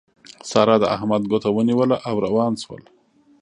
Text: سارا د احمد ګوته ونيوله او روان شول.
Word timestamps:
سارا 0.49 0.75
د 0.81 0.85
احمد 0.95 1.21
ګوته 1.31 1.49
ونيوله 1.51 1.97
او 2.09 2.15
روان 2.25 2.53
شول. 2.63 2.83